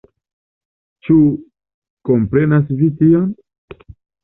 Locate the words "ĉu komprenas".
1.07-2.75